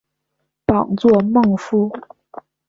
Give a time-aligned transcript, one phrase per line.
[0.65, 1.93] 榜作孟富。